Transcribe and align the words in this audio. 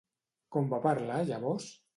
Com 0.55 0.71
va 0.73 0.81
parlar 0.87 1.21
llavors? 1.31 1.73